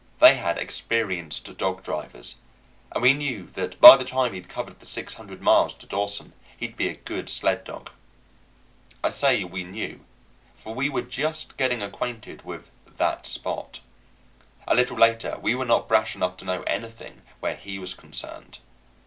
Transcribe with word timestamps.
They 0.17 0.33
had 0.33 0.57
experienced 0.57 1.55
dog 1.59 1.83
drivers, 1.83 2.37
and 2.91 3.03
we 3.03 3.13
knew 3.13 3.51
that 3.53 3.79
by 3.79 3.97
the 3.97 4.03
time 4.03 4.33
he'd 4.33 4.49
covered 4.49 4.79
the 4.79 4.87
six 4.87 5.13
hundred 5.13 5.43
miles 5.43 5.75
to 5.75 5.85
Dawson 5.85 6.33
he'd 6.57 6.75
be 6.75 6.87
a 6.87 6.95
good 6.95 7.29
sled 7.29 7.63
dog. 7.65 7.91
I 9.03 9.09
say 9.09 9.43
we 9.43 9.63
knew, 9.63 10.03
for 10.55 10.73
we 10.73 10.89
were 10.89 11.03
just 11.03 11.55
getting 11.55 11.83
acquainted 11.83 12.41
with 12.41 12.71
that 12.97 13.27
Spot. 13.27 13.79
A 14.67 14.73
little 14.73 14.97
later 14.97 15.37
we 15.39 15.53
were 15.53 15.65
not 15.65 15.87
brash 15.87 16.15
enough 16.15 16.35
to 16.37 16.45
know 16.45 16.63
anything 16.63 17.21
where 17.39 17.55
he 17.55 17.77
was 17.77 17.93
concerned. 17.93 18.57